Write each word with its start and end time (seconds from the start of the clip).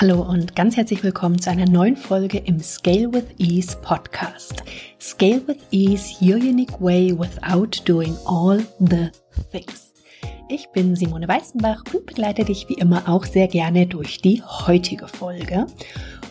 Hallo 0.00 0.22
und 0.22 0.56
ganz 0.56 0.78
herzlich 0.78 1.02
willkommen 1.02 1.38
zu 1.42 1.50
einer 1.50 1.68
neuen 1.68 1.94
Folge 1.94 2.38
im 2.38 2.58
Scale 2.60 3.12
with 3.12 3.26
Ease 3.36 3.76
Podcast. 3.82 4.64
Scale 4.98 5.46
with 5.46 5.58
Ease, 5.72 6.14
your 6.22 6.38
unique 6.38 6.80
way 6.80 7.12
without 7.12 7.82
doing 7.84 8.16
all 8.24 8.64
the 8.78 9.10
things. 9.52 9.92
Ich 10.48 10.70
bin 10.70 10.96
Simone 10.96 11.28
Weißenbach 11.28 11.82
und 11.92 12.06
begleite 12.06 12.46
dich 12.46 12.66
wie 12.70 12.78
immer 12.80 13.10
auch 13.10 13.26
sehr 13.26 13.46
gerne 13.46 13.86
durch 13.86 14.22
die 14.22 14.42
heutige 14.42 15.06
Folge. 15.06 15.66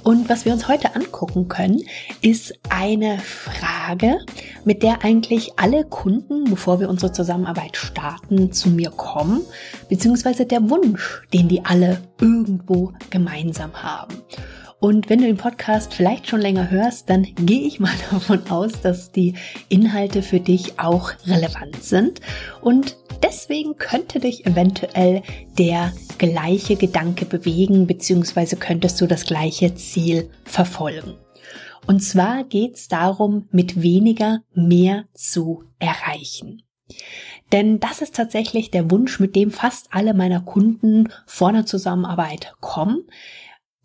Und 0.04 0.30
was 0.30 0.46
wir 0.46 0.54
uns 0.54 0.68
heute 0.68 0.96
angucken 0.96 1.48
können, 1.48 1.84
ist 2.22 2.54
eine 2.70 3.20
Frage, 3.20 4.20
mit 4.66 4.84
der 4.84 5.04
eigentlich 5.04 5.54
alle 5.58 5.84
Kunden, 5.84 6.46
bevor 6.46 6.80
wir 6.80 6.90
unsere 6.90 7.12
Zusammenarbeit 7.12 7.78
starten, 7.78 8.52
zu 8.52 8.70
mir 8.70 8.92
kommen, 8.92 9.42
beziehungsweise 9.90 10.46
der 10.46 10.70
Wunsch, 10.70 11.22
den 11.34 11.48
die 11.48 11.66
alle 11.66 12.02
irgendwo 12.20 12.94
gemeinsam 13.10 13.74
haben. 13.84 14.16
Und 14.80 15.10
wenn 15.10 15.20
du 15.20 15.26
den 15.26 15.38
Podcast 15.38 15.94
vielleicht 15.94 16.30
schon 16.30 16.40
länger 16.40 16.72
hörst, 16.72 17.10
dann 17.10 17.24
gehe 17.36 17.62
ich 17.62 17.80
mal 17.80 17.94
davon 18.12 18.50
aus, 18.50 18.82
dass 18.82 19.12
die 19.12 19.34
Inhalte 19.68 20.22
für 20.22 20.40
dich 20.40 20.80
auch 20.80 21.12
relevant 21.26 21.84
sind. 21.84 22.22
Und 22.62 22.98
deswegen 23.22 23.76
könnte 23.76 24.20
dich 24.20 24.46
eventuell 24.46 25.22
der 25.58 25.92
gleiche 26.18 26.78
Gedanke 26.78 27.26
bewegen, 27.26 27.88
beziehungsweise 27.88 28.56
könntest 28.56 29.02
du 29.02 29.08
das 29.08 29.26
gleiche 29.26 29.76
Ziel 29.76 30.30
verfolgen. 30.46 31.16
Und 31.86 32.02
zwar 32.02 32.44
geht 32.44 32.76
es 32.76 32.88
darum, 32.88 33.48
mit 33.52 33.82
weniger 33.82 34.42
mehr 34.54 35.06
zu 35.14 35.64
erreichen. 35.80 36.62
Denn 37.52 37.80
das 37.80 38.02
ist 38.02 38.16
tatsächlich 38.16 38.72
der 38.72 38.92
Wunsch, 38.92 39.20
mit 39.20 39.36
dem 39.36 39.52
fast 39.52 39.88
alle 39.92 40.14
meiner 40.14 40.42
Kunden 40.42 41.10
vor 41.26 41.50
einer 41.50 41.66
Zusammenarbeit 41.66 42.54
kommen. 42.60 43.08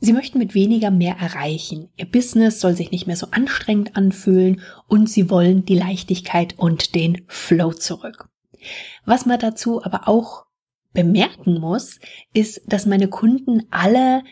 Sie 0.05 0.13
möchten 0.13 0.39
mit 0.39 0.55
weniger 0.55 0.91
mehr 0.91 1.17
erreichen. 1.19 1.89
Ihr 1.97 2.05
Business 2.05 2.61
soll 2.61 2.77
sich 2.77 2.91
nicht 2.91 3.07
mehr 3.07 3.17
so 3.17 3.29
anstrengend 3.31 3.97
anfühlen 3.97 4.61
und 4.87 5.09
sie 5.09 5.31
wollen 5.31 5.65
die 5.65 5.79
Leichtigkeit 5.79 6.59
und 6.59 6.95
den 6.95 7.23
Flow 7.27 7.73
zurück. 7.73 8.29
Was 9.07 9.25
man 9.25 9.39
dazu 9.39 9.83
aber 9.83 10.07
auch 10.07 10.45
bemerken 10.93 11.59
muss, 11.59 12.01
ist, 12.35 12.61
dass 12.67 12.85
meine 12.85 13.09
Kunden 13.09 13.63
alle 13.71 14.23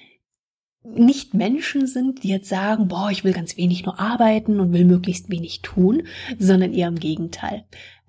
nicht 0.84 1.32
Menschen 1.32 1.86
sind, 1.86 2.22
die 2.22 2.28
jetzt 2.28 2.50
sagen, 2.50 2.88
boah, 2.88 3.10
ich 3.10 3.24
will 3.24 3.32
ganz 3.32 3.56
wenig 3.56 3.86
nur 3.86 3.98
arbeiten 3.98 4.60
und 4.60 4.74
will 4.74 4.84
möglichst 4.84 5.30
wenig 5.30 5.62
tun, 5.62 6.02
sondern 6.38 6.74
eher 6.74 6.88
im 6.88 7.00
Gegenteil. 7.00 7.64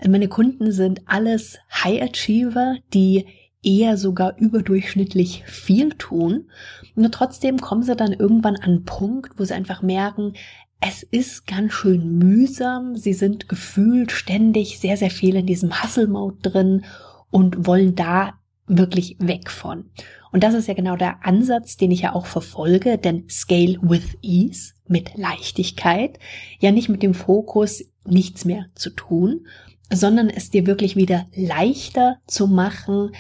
Meine 0.06 0.28
Kunden 0.28 0.74
sind 0.74 1.04
alles 1.06 1.60
High 1.72 2.02
Achiever, 2.02 2.76
die 2.94 3.26
eher 3.64 3.98
sogar 3.98 4.38
überdurchschnittlich 4.38 5.44
viel 5.46 5.90
tun. 5.92 6.50
Nur 6.96 7.12
trotzdem 7.12 7.60
kommen 7.60 7.84
sie 7.84 7.96
dann 7.96 8.14
irgendwann 8.14 8.56
an 8.56 8.64
einen 8.64 8.84
Punkt, 8.84 9.40
wo 9.40 9.44
sie 9.44 9.54
einfach 9.54 9.82
merken, 9.82 10.34
es 10.80 11.02
ist 11.04 11.48
ganz 11.48 11.74
schön 11.74 12.18
mühsam. 12.18 12.96
Sie 12.96 13.14
sind 13.14 13.48
gefühlt 13.48 14.12
ständig 14.12 14.80
sehr, 14.80 14.98
sehr 14.98 15.12
viel 15.12 15.36
in 15.36 15.46
diesem 15.46 15.82
Hustle-Mode 15.82 16.38
drin 16.42 16.86
und 17.30 17.66
wollen 17.66 17.96
da 17.96 18.34
wirklich 18.68 19.18
weg 19.20 19.50
von. 19.50 19.90
Und 20.32 20.44
das 20.44 20.54
ist 20.54 20.68
ja 20.68 20.74
genau 20.74 20.96
der 20.96 21.26
Ansatz, 21.26 21.78
den 21.78 21.92
ich 21.92 22.02
ja 22.02 22.14
auch 22.14 22.26
verfolge, 22.26 22.98
denn 22.98 23.30
Scale 23.30 23.78
with 23.82 24.18
Ease, 24.22 24.74
mit 24.88 25.16
Leichtigkeit, 25.16 26.20
ja 26.60 26.72
nicht 26.72 26.90
mit 26.90 27.04
dem 27.04 27.14
Fokus, 27.14 27.84
nichts 28.06 28.44
mehr 28.44 28.66
zu 28.76 28.90
tun, 28.90 29.46
sondern 29.92 30.30
es 30.30 30.50
dir 30.50 30.66
wirklich 30.66 30.96
wieder 30.96 31.28
leichter 31.36 32.18
zu 32.28 32.48
machen, 32.48 33.12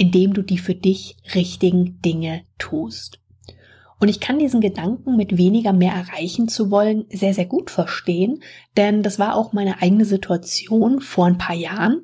indem 0.00 0.32
du 0.32 0.40
die 0.40 0.56
für 0.56 0.74
dich 0.74 1.18
richtigen 1.34 2.00
Dinge 2.00 2.40
tust. 2.58 3.20
Und 3.98 4.08
ich 4.08 4.18
kann 4.18 4.38
diesen 4.38 4.62
Gedanken, 4.62 5.14
mit 5.14 5.36
weniger 5.36 5.74
mehr 5.74 5.92
erreichen 5.92 6.48
zu 6.48 6.70
wollen, 6.70 7.04
sehr, 7.10 7.34
sehr 7.34 7.44
gut 7.44 7.70
verstehen, 7.70 8.42
denn 8.78 9.02
das 9.02 9.18
war 9.18 9.36
auch 9.36 9.52
meine 9.52 9.82
eigene 9.82 10.06
Situation 10.06 11.02
vor 11.02 11.26
ein 11.26 11.36
paar 11.36 11.54
Jahren. 11.54 12.00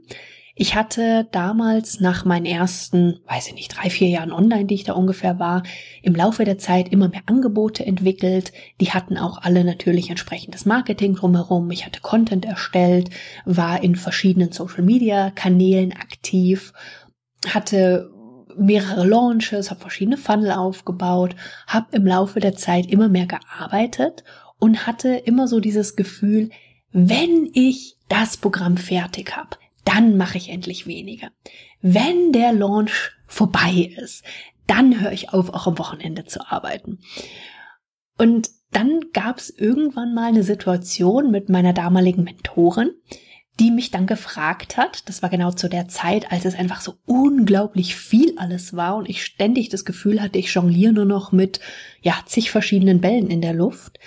Ich 0.55 0.75
hatte 0.75 1.27
damals 1.33 2.01
nach 2.01 2.27
meinen 2.27 2.45
ersten, 2.45 3.21
weiß 3.27 3.49
ich 3.49 3.55
nicht, 3.55 3.75
drei, 3.75 3.89
vier 3.89 4.09
Jahren 4.09 4.33
online, 4.33 4.67
die 4.67 4.75
ich 4.75 4.85
da 4.85 4.93
ungefähr 4.93 5.39
war, 5.39 5.63
im 6.03 6.15
Laufe 6.15 6.45
der 6.45 6.59
Zeit 6.59 6.93
immer 6.93 7.09
mehr 7.09 7.23
Angebote 7.25 7.87
entwickelt. 7.87 8.53
Die 8.79 8.91
hatten 8.91 9.17
auch 9.17 9.39
alle 9.41 9.65
natürlich 9.65 10.11
entsprechendes 10.11 10.67
Marketing 10.67 11.15
drumherum. 11.15 11.71
Ich 11.71 11.87
hatte 11.87 12.03
Content 12.03 12.45
erstellt, 12.45 13.09
war 13.47 13.83
in 13.83 13.97
verschiedenen 13.97 14.53
Social 14.53 14.83
Media 14.83 15.31
Kanälen 15.31 15.93
aktiv, 15.93 16.75
hatte 17.55 18.11
mehrere 18.57 19.07
Launches, 19.07 19.71
habe 19.71 19.81
verschiedene 19.81 20.17
Funnel 20.17 20.53
aufgebaut, 20.53 21.37
habe 21.67 21.97
im 21.97 22.07
Laufe 22.07 22.41
der 22.41 22.57
Zeit 22.57 22.87
immer 22.87 23.09
mehr 23.09 23.27
gearbeitet 23.27 24.25
und 24.59 24.87
hatte 24.87 25.11
immer 25.11 25.49
so 25.49 25.61
dieses 25.61 25.97
Gefühl, 25.97 26.51
wenn 26.93 27.51
ich 27.53 27.97
das 28.09 28.37
Programm 28.37 28.77
fertig 28.77 29.37
habe, 29.37 29.59
dann 29.85 30.17
mache 30.17 30.39
ich 30.39 30.49
endlich 30.49 30.87
weniger. 30.87 31.29
Wenn 31.83 32.33
der 32.33 32.53
Launch 32.53 33.13
vorbei 33.27 33.95
ist, 33.97 34.25
dann 34.67 35.01
höre 35.01 35.13
ich 35.13 35.31
auf, 35.31 35.51
auch 35.51 35.67
am 35.67 35.79
Wochenende 35.79 36.25
zu 36.25 36.51
arbeiten. 36.51 36.99
Und 38.19 38.49
dann 38.73 39.01
gab 39.13 39.39
es 39.39 39.51
irgendwann 39.51 40.15
mal 40.15 40.29
eine 40.29 40.43
Situation 40.43 41.31
mit 41.31 41.49
meiner 41.49 41.73
damaligen 41.73 42.25
Mentorin, 42.25 42.91
die 43.59 43.71
mich 43.71 43.91
dann 43.91 44.07
gefragt 44.07 44.77
hat, 44.77 45.09
das 45.09 45.23
war 45.23 45.31
genau 45.31 45.51
zu 45.51 45.69
der 45.69 45.89
Zeit, 45.89 46.31
als 46.31 46.45
es 46.45 46.55
einfach 46.55 46.81
so 46.81 46.99
unglaublich 47.07 47.97
viel 47.97 48.39
alles 48.39 48.77
war 48.77 48.97
und 48.97 49.09
ich 49.09 49.25
ständig 49.25 49.69
das 49.71 49.85
Gefühl 49.85 50.21
hatte, 50.21 50.39
ich 50.39 50.53
jongliere 50.53 50.93
nur 50.93 51.07
noch 51.07 51.33
mit, 51.33 51.61
ja, 52.03 52.15
zig 52.27 52.51
verschiedenen 52.51 53.01
Bällen 53.01 53.31
in 53.31 53.41
der 53.41 53.55
Luft. 53.55 53.99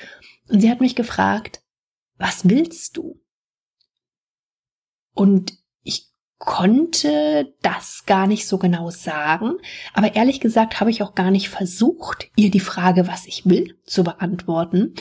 Und 0.50 0.62
sie 0.62 0.70
hat 0.70 0.82
mich 0.82 0.96
gefragt, 0.96 1.62
was 2.18 2.48
willst 2.48 2.98
du? 2.98 3.22
Und 5.14 5.60
konnte 6.40 7.54
das 7.62 8.06
gar 8.06 8.26
nicht 8.26 8.48
so 8.48 8.58
genau 8.58 8.90
sagen, 8.90 9.56
aber 9.94 10.16
ehrlich 10.16 10.40
gesagt 10.40 10.80
habe 10.80 10.90
ich 10.90 11.04
auch 11.04 11.14
gar 11.14 11.32
nicht 11.32 11.50
versucht, 11.50 12.32
ihr 12.38 12.50
die 12.50 12.62
Frage, 12.62 13.08
was 13.08 13.28
ich 13.28 13.46
will, 13.46 13.78
zu 13.86 14.06
beantworten, 14.06 14.96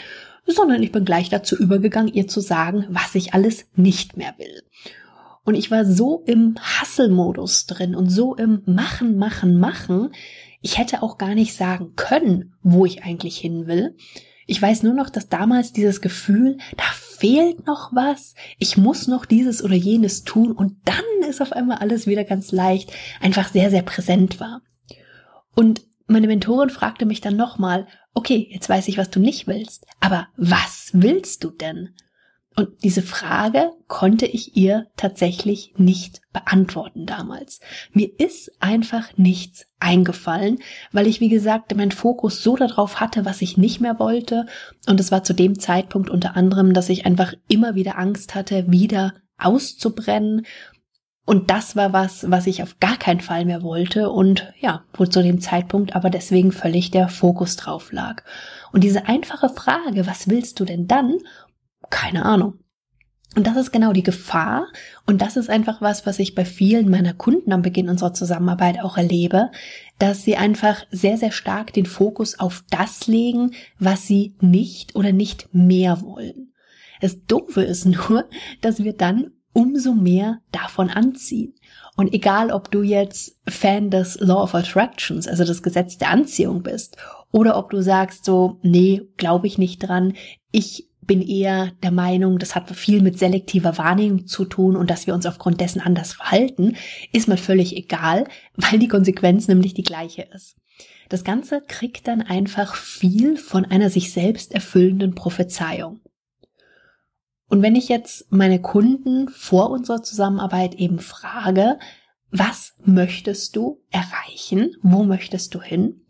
sondern 0.48 0.82
ich 0.82 0.92
bin 0.92 1.04
gleich 1.04 1.28
dazu 1.28 1.56
übergegangen, 1.56 2.12
ihr 2.12 2.28
zu 2.28 2.41
sagen, 2.41 2.86
was 2.88 3.14
ich 3.14 3.34
alles 3.34 3.66
nicht 3.76 4.16
mehr 4.16 4.34
will. 4.38 4.62
Und 5.44 5.54
ich 5.54 5.70
war 5.70 5.84
so 5.84 6.22
im 6.26 6.56
Hasselmodus 6.60 7.66
drin 7.66 7.94
und 7.94 8.10
so 8.10 8.34
im 8.34 8.62
Machen, 8.66 9.16
Machen, 9.16 9.59
Machen, 9.59 10.10
ich 10.60 10.78
hätte 10.78 11.03
auch 11.03 11.19
gar 11.19 11.34
nicht 11.34 11.54
sagen 11.54 11.94
können, 11.97 12.54
wo 12.62 12.84
ich 12.84 13.04
eigentlich 13.04 13.38
hin 13.38 13.66
will. 13.66 13.97
Ich 14.47 14.60
weiß 14.60 14.82
nur 14.82 14.94
noch, 14.94 15.10
dass 15.10 15.28
damals 15.28 15.72
dieses 15.72 16.00
Gefühl, 16.00 16.59
da 16.76 16.84
fehlt 16.92 17.66
noch 17.66 17.91
was, 17.94 18.34
ich 18.59 18.76
muss 18.76 19.06
noch 19.06 19.26
dieses 19.26 19.62
oder 19.62 19.75
jenes 19.75 20.25
tun 20.25 20.53
und 20.53 20.76
dann 20.84 21.28
ist 21.28 21.41
auf 21.41 21.53
einmal 21.53 21.78
alles 21.78 22.06
wieder 22.06 22.25
ganz 22.25 22.53
leicht, 22.53 22.92
einfach 23.20 23.48
sehr, 23.48 23.70
sehr 23.70 23.82
präsent 23.82 24.41
war. 24.41 24.62
Und 25.54 25.82
meine 26.06 26.26
Mentorin 26.26 26.70
fragte 26.70 27.04
mich 27.04 27.20
dann 27.20 27.36
nochmal, 27.36 27.86
okay, 28.15 28.49
jetzt 28.51 28.69
weiß 28.69 28.89
ich, 28.89 28.99
was 28.99 29.11
du 29.11 29.21
nicht 29.21 29.47
willst, 29.47 29.87
aber 30.01 30.29
was 30.37 30.91
willst 30.93 31.45
du 31.45 31.51
denn? 31.51 31.95
Und 32.59 32.83
diese 32.83 33.03
Frage 33.03 33.71
konnte 33.87 34.27
ich 34.27 34.57
ihr 34.57 34.89
tatsächlich 34.97 35.75
nicht 35.77 36.23
beantworten 36.33 37.07
damals. 37.07 37.61
Mir 37.93 38.11
ist 38.19 38.51
einfach 38.59 39.17
nichts 39.17 39.67
eingefallen, 39.79 40.59
weil 40.91 41.07
ich, 41.07 41.21
wie 41.21 41.29
gesagt, 41.29 41.77
meinen 41.77 41.93
Fokus 41.93 42.43
so 42.43 42.57
darauf 42.57 42.99
hatte, 42.99 43.25
was 43.25 43.43
ich 43.43 43.59
nicht 43.59 43.81
mehr 43.81 44.01
wollte. 44.01 44.47
Und 44.89 44.99
es 44.99 45.13
war 45.13 45.23
zu 45.23 45.35
dem 45.35 45.61
Zeitpunkt 45.61 46.11
unter 46.11 46.37
anderem, 46.37 46.75
dass 46.75 46.89
ich 46.89 47.07
einfach 47.07 47.33
immer 47.47 47.77
wieder 47.77 47.97
Angst 47.97 48.35
hatte, 48.35 48.65
wieder 48.67 49.15
auszubrennen. 49.39 50.45
Und 51.28 51.51
das 51.51 51.77
war 51.77 51.92
was, 51.92 52.30
was 52.30 52.47
ich 52.47 52.63
auf 52.63 52.80
gar 52.80 52.97
keinen 52.97 53.21
Fall 53.21 53.45
mehr 53.45 53.63
wollte 53.63 54.09
und 54.09 54.51
ja, 54.59 54.84
wo 54.95 55.04
zu 55.04 55.22
dem 55.22 55.42
Zeitpunkt 55.42 55.95
aber 55.95 56.09
deswegen 56.09 56.53
völlig 56.53 56.91
der 56.91 57.10
Fokus 57.10 57.57
drauf 57.57 57.92
lag. 57.92 58.22
Und 58.72 58.83
diese 58.83 59.09
einfache 59.09 59.51
Frage, 59.51 60.07
was 60.07 60.28
willst 60.28 60.59
du 60.59 60.65
denn 60.65 60.86
dann? 60.86 61.19
Keine 61.91 62.25
Ahnung. 62.25 62.54
Und 63.36 63.47
das 63.47 63.59
ist 63.59 63.72
genau 63.72 63.92
die 63.92 64.03
Gefahr. 64.03 64.69
Und 65.04 65.21
das 65.21 65.36
ist 65.36 65.51
einfach 65.51 65.83
was, 65.83 66.07
was 66.07 66.19
ich 66.19 66.34
bei 66.34 66.47
vielen 66.47 66.89
meiner 66.89 67.13
Kunden 67.13 67.53
am 67.53 67.60
Beginn 67.60 67.91
unserer 67.91 68.15
Zusammenarbeit 68.15 68.80
auch 68.80 68.97
erlebe, 68.97 69.51
dass 69.98 70.22
sie 70.22 70.39
einfach 70.39 70.86
sehr, 70.91 71.19
sehr 71.19 71.33
stark 71.33 71.75
den 71.75 71.84
Fokus 71.84 72.41
auf 72.41 72.65
das 72.71 73.07
legen, 73.07 73.51
was 73.78 74.07
sie 74.07 74.34
nicht 74.41 74.97
oder 74.97 75.13
nicht 75.13 75.51
mehr 75.53 76.01
wollen. 76.01 76.54
Das 77.03 77.22
Doofe 77.27 77.60
ist 77.60 77.84
nur, 77.84 78.25
dass 78.63 78.83
wir 78.83 78.95
dann 78.95 79.33
umso 79.53 79.92
mehr 79.95 80.41
davon 80.53 80.91
anziehen. 80.91 81.54
Und 81.97 82.15
egal, 82.15 82.53
ob 82.53 82.71
du 82.71 82.83
jetzt 82.83 83.36
Fan 83.48 83.91
des 83.91 84.18
Law 84.21 84.42
of 84.42 84.54
Attractions, 84.54 85.27
also 85.27 85.45
das 85.45 85.62
Gesetz 85.62 85.98
der 85.98 86.10
Anziehung 86.10 86.62
bist, 86.62 86.97
oder 87.33 87.56
ob 87.56 87.71
du 87.71 87.83
sagst 87.83 88.24
so, 88.24 88.59
nee, 88.62 89.03
glaube 89.16 89.47
ich 89.48 89.59
nicht 89.59 89.80
dran, 89.80 90.15
ich 90.53 90.89
bin 91.09 91.22
eher 91.22 91.72
der 91.83 91.91
Meinung, 91.91 92.39
das 92.39 92.54
hat 92.54 92.71
viel 92.71 93.03
mit 93.03 93.18
selektiver 93.18 93.78
Wahrnehmung 93.78 94.27
zu 94.27 94.45
tun 94.45 94.77
und 94.77 94.91
dass 94.91 95.06
wir 95.09 95.15
uns 95.15 95.27
aufgrund 95.27 95.60
dessen 95.60 95.80
anders 95.80 96.12
verhalten, 96.12 96.77
ist 97.12 97.27
mir 97.27 97.39
völlig 97.39 97.77
egal, 97.77 98.24
weil 98.54 98.78
die 98.78 98.89
Konsequenz 98.89 99.48
nämlich 99.48 99.74
die 99.74 99.83
gleiche 99.83 100.22
ist. 100.22 100.56
Das 101.09 101.24
Ganze 101.24 101.62
kriegt 101.66 102.06
dann 102.06 102.21
einfach 102.21 102.74
viel 102.74 103.39
von 103.39 103.65
einer 103.65 103.89
sich 103.89 104.12
selbst 104.12 104.53
erfüllenden 104.53 105.15
Prophezeiung. 105.15 106.01
Und 107.48 107.62
wenn 107.62 107.77
ich 107.77 107.89
jetzt 107.89 108.30
meine 108.30 108.60
Kunden 108.60 109.28
vor 109.28 109.71
unserer 109.71 110.03
Zusammenarbeit 110.03 110.74
eben 110.74 110.98
frage, 110.98 111.78
was 112.30 112.74
möchtest 112.84 113.56
du 113.56 113.80
erreichen? 113.91 114.77
Wo 114.83 115.03
möchtest 115.04 115.54
du 115.54 115.62
hin? 115.62 116.03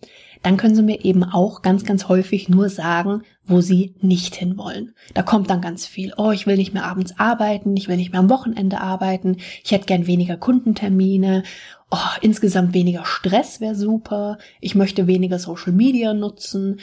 Dann 0.43 0.56
können 0.56 0.75
sie 0.75 0.82
mir 0.82 1.05
eben 1.05 1.25
auch 1.25 1.62
ganz, 1.62 1.85
ganz 1.85 2.08
häufig 2.08 2.49
nur 2.49 2.69
sagen, 2.69 3.23
wo 3.44 3.61
sie 3.61 3.96
nicht 4.00 4.37
hinwollen. 4.37 4.94
Da 5.14 5.23
kommt 5.23 5.50
dann 5.50 5.61
ganz 5.61 5.87
viel. 5.87 6.12
Oh, 6.17 6.31
ich 6.31 6.46
will 6.46 6.56
nicht 6.56 6.75
mehr 6.75 6.85
abends 6.85 7.19
arbeiten, 7.19 7.76
ich 7.76 7.88
will 7.88 7.96
nicht 7.96 8.12
mehr 8.12 8.20
am 8.20 8.31
Wochenende 8.31 8.81
arbeiten, 8.81 9.38
ich 9.64 9.73
hätte 9.73 9.87
gern 9.87 10.06
weniger 10.06 10.37
Kundentermine, 10.37 11.43
oh, 11.91 11.96
insgesamt 12.20 12.75
weniger 12.75 13.05
Stress 13.05 13.61
wäre 13.61 13.75
super, 13.75 14.38
ich 14.61 14.75
möchte 14.75 15.06
weniger 15.06 15.38
Social 15.38 15.73
Media 15.73 16.14
nutzen, 16.14 16.81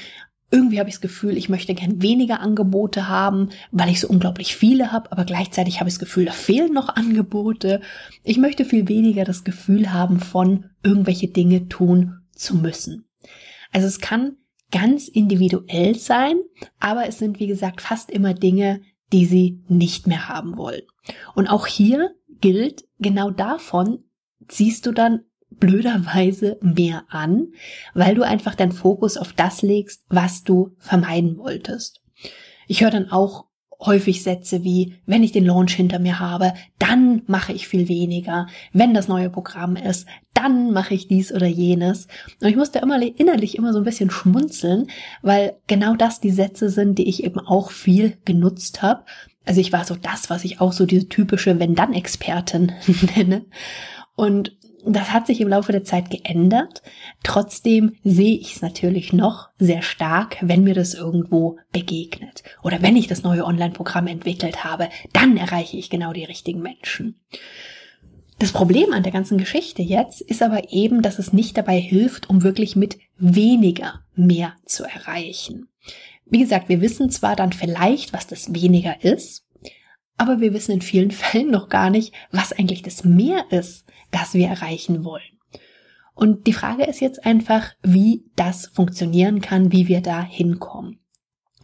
irgendwie 0.55 0.79
habe 0.79 0.87
ich 0.87 0.95
das 0.95 1.01
Gefühl, 1.01 1.35
ich 1.35 1.49
möchte 1.49 1.73
gern 1.73 2.01
weniger 2.01 2.39
Angebote 2.39 3.09
haben, 3.09 3.49
weil 3.71 3.89
ich 3.89 3.99
so 3.99 4.07
unglaublich 4.07 4.55
viele 4.55 4.93
habe, 4.93 5.11
aber 5.11 5.25
gleichzeitig 5.25 5.81
habe 5.81 5.89
ich 5.89 5.95
das 5.95 5.99
Gefühl, 5.99 6.23
da 6.23 6.31
fehlen 6.31 6.71
noch 6.71 6.87
Angebote. 6.95 7.81
Ich 8.23 8.37
möchte 8.37 8.63
viel 8.63 8.87
weniger 8.87 9.25
das 9.25 9.43
Gefühl 9.43 9.91
haben, 9.91 10.21
von 10.21 10.69
irgendwelche 10.81 11.27
Dinge 11.27 11.67
tun 11.67 12.21
zu 12.31 12.55
müssen. 12.55 13.09
Also 13.73 13.85
es 13.85 13.99
kann 13.99 14.37
ganz 14.71 15.09
individuell 15.09 15.95
sein, 15.95 16.37
aber 16.79 17.05
es 17.05 17.19
sind, 17.19 17.41
wie 17.41 17.47
gesagt, 17.47 17.81
fast 17.81 18.09
immer 18.09 18.33
Dinge, 18.33 18.81
die 19.11 19.25
sie 19.25 19.61
nicht 19.67 20.07
mehr 20.07 20.29
haben 20.29 20.55
wollen. 20.55 20.83
Und 21.35 21.49
auch 21.49 21.67
hier 21.67 22.15
gilt, 22.39 22.85
genau 22.97 23.29
davon 23.29 24.05
ziehst 24.47 24.85
du 24.85 24.93
dann 24.93 25.25
blöderweise 25.59 26.57
mehr 26.61 27.03
an, 27.09 27.47
weil 27.93 28.15
du 28.15 28.23
einfach 28.23 28.55
deinen 28.55 28.71
Fokus 28.71 29.17
auf 29.17 29.33
das 29.33 29.61
legst, 29.61 30.03
was 30.09 30.43
du 30.43 30.75
vermeiden 30.77 31.37
wolltest. 31.37 32.01
Ich 32.67 32.81
höre 32.81 32.91
dann 32.91 33.11
auch 33.11 33.45
häufig 33.79 34.23
Sätze 34.23 34.63
wie, 34.63 34.95
wenn 35.05 35.23
ich 35.23 35.31
den 35.31 35.45
Launch 35.45 35.73
hinter 35.73 35.99
mir 35.99 36.19
habe, 36.19 36.53
dann 36.79 37.23
mache 37.27 37.53
ich 37.53 37.67
viel 37.67 37.87
weniger. 37.87 38.47
Wenn 38.73 38.93
das 38.93 39.07
neue 39.07 39.29
Programm 39.29 39.75
ist, 39.75 40.07
dann 40.33 40.71
mache 40.71 40.93
ich 40.93 41.07
dies 41.07 41.33
oder 41.33 41.47
jenes. 41.47 42.07
Und 42.41 42.47
ich 42.47 42.55
musste 42.55 42.79
immer 42.79 43.01
innerlich 43.01 43.57
immer 43.57 43.73
so 43.73 43.79
ein 43.79 43.85
bisschen 43.85 44.09
schmunzeln, 44.09 44.87
weil 45.21 45.57
genau 45.67 45.95
das 45.95 46.19
die 46.21 46.31
Sätze 46.31 46.69
sind, 46.69 46.97
die 46.97 47.07
ich 47.09 47.23
eben 47.23 47.39
auch 47.39 47.71
viel 47.71 48.17
genutzt 48.25 48.81
habe. 48.81 49.03
Also 49.45 49.61
ich 49.61 49.71
war 49.71 49.85
so 49.85 49.95
das, 49.95 50.29
was 50.29 50.43
ich 50.43 50.59
auch 50.59 50.73
so 50.73 50.85
diese 50.85 51.07
typische 51.07 51.59
Wenn-Dann-Expertin 51.59 52.71
nenne. 53.15 53.45
Und 54.15 54.57
das 54.93 55.11
hat 55.11 55.25
sich 55.25 55.41
im 55.41 55.47
Laufe 55.47 55.71
der 55.71 55.83
Zeit 55.83 56.09
geändert. 56.09 56.81
Trotzdem 57.23 57.95
sehe 58.03 58.37
ich 58.37 58.55
es 58.55 58.61
natürlich 58.61 59.13
noch 59.13 59.49
sehr 59.57 59.81
stark, 59.81 60.37
wenn 60.41 60.63
mir 60.63 60.75
das 60.75 60.93
irgendwo 60.93 61.57
begegnet. 61.71 62.43
Oder 62.61 62.81
wenn 62.81 62.95
ich 62.95 63.07
das 63.07 63.23
neue 63.23 63.45
Online-Programm 63.45 64.07
entwickelt 64.07 64.63
habe, 64.63 64.89
dann 65.13 65.37
erreiche 65.37 65.77
ich 65.77 65.89
genau 65.89 66.13
die 66.13 66.25
richtigen 66.25 66.61
Menschen. 66.61 67.19
Das 68.37 68.51
Problem 68.51 68.91
an 68.91 69.03
der 69.03 69.13
ganzen 69.13 69.37
Geschichte 69.37 69.81
jetzt 69.81 70.21
ist 70.21 70.43
aber 70.43 70.71
eben, 70.71 71.01
dass 71.01 71.19
es 71.19 71.31
nicht 71.31 71.57
dabei 71.57 71.79
hilft, 71.79 72.29
um 72.29 72.43
wirklich 72.43 72.75
mit 72.75 72.97
weniger 73.17 74.01
mehr 74.13 74.53
zu 74.65 74.83
erreichen. 74.83 75.69
Wie 76.25 76.39
gesagt, 76.39 76.69
wir 76.69 76.81
wissen 76.81 77.09
zwar 77.09 77.35
dann 77.35 77.53
vielleicht, 77.53 78.11
was 78.11 78.27
das 78.27 78.53
weniger 78.53 79.03
ist, 79.03 79.45
aber 80.17 80.41
wir 80.41 80.53
wissen 80.53 80.71
in 80.71 80.81
vielen 80.81 81.11
Fällen 81.11 81.49
noch 81.49 81.69
gar 81.69 81.89
nicht, 81.89 82.13
was 82.31 82.51
eigentlich 82.51 82.81
das 82.81 83.03
mehr 83.03 83.45
ist, 83.51 83.85
das 84.11 84.33
wir 84.33 84.47
erreichen 84.47 85.03
wollen. 85.03 85.23
Und 86.13 86.47
die 86.47 86.53
Frage 86.53 86.85
ist 86.85 87.01
jetzt 87.01 87.25
einfach, 87.25 87.71
wie 87.83 88.23
das 88.35 88.67
funktionieren 88.67 89.41
kann, 89.41 89.71
wie 89.71 89.87
wir 89.87 90.01
da 90.01 90.23
hinkommen. 90.23 90.99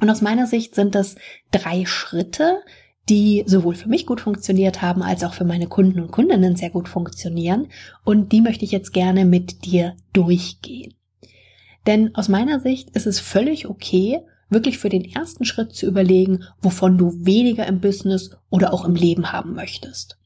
Und 0.01 0.09
aus 0.09 0.21
meiner 0.21 0.47
Sicht 0.47 0.75
sind 0.75 0.93
das 0.93 1.15
drei 1.51 1.85
Schritte, 1.85 2.61
die 3.07 3.43
sowohl 3.45 3.75
für 3.75 3.89
mich 3.89 4.05
gut 4.05 4.21
funktioniert 4.21 4.81
haben, 4.81 5.03
als 5.03 5.23
auch 5.23 5.33
für 5.33 5.45
meine 5.45 5.67
Kunden 5.67 5.99
und 5.99 6.11
Kundinnen 6.11 6.55
sehr 6.55 6.69
gut 6.69 6.89
funktionieren. 6.89 7.67
Und 8.03 8.31
die 8.31 8.41
möchte 8.41 8.65
ich 8.65 8.71
jetzt 8.71 8.93
gerne 8.93 9.25
mit 9.25 9.65
dir 9.65 9.95
durchgehen. 10.13 10.93
Denn 11.87 12.13
aus 12.15 12.29
meiner 12.29 12.59
Sicht 12.59 12.91
ist 12.91 13.07
es 13.07 13.19
völlig 13.19 13.67
okay, 13.67 14.19
wirklich 14.49 14.77
für 14.77 14.89
den 14.89 15.05
ersten 15.05 15.45
Schritt 15.45 15.73
zu 15.73 15.87
überlegen, 15.87 16.43
wovon 16.61 16.97
du 16.97 17.25
weniger 17.25 17.65
im 17.67 17.79
Business 17.79 18.31
oder 18.49 18.73
auch 18.73 18.85
im 18.85 18.95
Leben 18.95 19.31
haben 19.31 19.53
möchtest. 19.53 20.17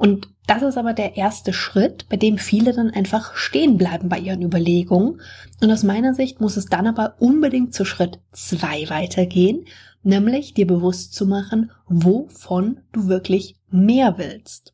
Und 0.00 0.30
das 0.46 0.62
ist 0.62 0.78
aber 0.78 0.94
der 0.94 1.18
erste 1.18 1.52
Schritt, 1.52 2.08
bei 2.08 2.16
dem 2.16 2.38
viele 2.38 2.72
dann 2.72 2.88
einfach 2.88 3.36
stehen 3.36 3.76
bleiben 3.76 4.08
bei 4.08 4.18
ihren 4.18 4.40
Überlegungen. 4.40 5.20
Und 5.60 5.70
aus 5.70 5.82
meiner 5.82 6.14
Sicht 6.14 6.40
muss 6.40 6.56
es 6.56 6.64
dann 6.64 6.86
aber 6.86 7.16
unbedingt 7.18 7.74
zu 7.74 7.84
Schritt 7.84 8.18
zwei 8.32 8.88
weitergehen, 8.88 9.66
nämlich 10.02 10.54
dir 10.54 10.66
bewusst 10.66 11.12
zu 11.12 11.26
machen, 11.26 11.70
wovon 11.86 12.80
du 12.92 13.08
wirklich 13.08 13.56
mehr 13.70 14.16
willst. 14.16 14.72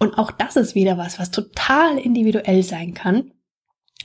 Und 0.00 0.18
auch 0.18 0.32
das 0.32 0.56
ist 0.56 0.74
wieder 0.74 0.98
was, 0.98 1.20
was 1.20 1.30
total 1.30 1.96
individuell 1.96 2.64
sein 2.64 2.94
kann. 2.94 3.30